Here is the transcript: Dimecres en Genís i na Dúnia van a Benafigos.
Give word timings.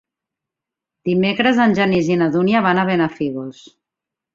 Dimecres 1.11 1.61
en 1.67 1.77
Genís 1.83 2.13
i 2.17 2.21
na 2.25 2.33
Dúnia 2.39 2.67
van 2.71 2.85
a 2.87 2.91
Benafigos. 2.95 3.67